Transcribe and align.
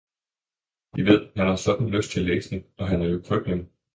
De 0.95 1.05
ved, 1.05 1.29
han 1.37 1.47
har 1.47 1.55
sådan 1.55 1.89
lyst 1.89 2.11
til 2.11 2.25
læsning 2.25 2.65
og 2.77 2.87
er 2.87 3.03
jo 3.05 3.21
krøbling! 3.25 3.69